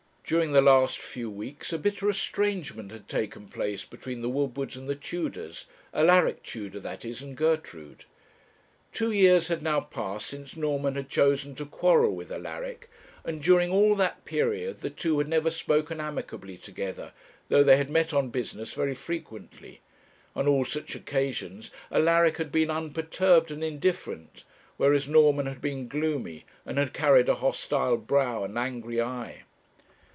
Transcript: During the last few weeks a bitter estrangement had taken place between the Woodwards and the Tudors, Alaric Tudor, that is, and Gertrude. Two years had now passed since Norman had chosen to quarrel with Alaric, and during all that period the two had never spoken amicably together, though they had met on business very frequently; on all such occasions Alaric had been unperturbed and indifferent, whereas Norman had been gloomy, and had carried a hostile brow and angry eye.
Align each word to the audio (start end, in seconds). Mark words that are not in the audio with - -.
During 0.25 0.53
the 0.53 0.61
last 0.61 0.97
few 0.99 1.29
weeks 1.29 1.73
a 1.73 1.77
bitter 1.77 2.09
estrangement 2.09 2.89
had 2.93 3.09
taken 3.09 3.49
place 3.49 3.83
between 3.83 4.21
the 4.21 4.29
Woodwards 4.29 4.77
and 4.77 4.87
the 4.87 4.95
Tudors, 4.95 5.65
Alaric 5.93 6.41
Tudor, 6.41 6.79
that 6.79 7.03
is, 7.03 7.21
and 7.21 7.35
Gertrude. 7.35 8.05
Two 8.93 9.11
years 9.11 9.49
had 9.49 9.61
now 9.61 9.81
passed 9.81 10.27
since 10.27 10.55
Norman 10.55 10.95
had 10.95 11.09
chosen 11.09 11.53
to 11.55 11.65
quarrel 11.65 12.15
with 12.15 12.31
Alaric, 12.31 12.89
and 13.25 13.43
during 13.43 13.71
all 13.71 13.93
that 13.95 14.23
period 14.23 14.79
the 14.79 14.89
two 14.89 15.17
had 15.19 15.27
never 15.27 15.49
spoken 15.49 15.99
amicably 15.99 16.55
together, 16.55 17.11
though 17.49 17.61
they 17.61 17.75
had 17.75 17.89
met 17.89 18.13
on 18.13 18.29
business 18.29 18.71
very 18.71 18.95
frequently; 18.95 19.81
on 20.33 20.47
all 20.47 20.63
such 20.63 20.95
occasions 20.95 21.71
Alaric 21.91 22.37
had 22.37 22.53
been 22.53 22.71
unperturbed 22.71 23.51
and 23.51 23.65
indifferent, 23.65 24.45
whereas 24.77 25.09
Norman 25.09 25.47
had 25.47 25.59
been 25.59 25.89
gloomy, 25.89 26.45
and 26.65 26.77
had 26.77 26.93
carried 26.93 27.27
a 27.27 27.35
hostile 27.35 27.97
brow 27.97 28.45
and 28.45 28.57
angry 28.57 29.01
eye. 29.01 29.41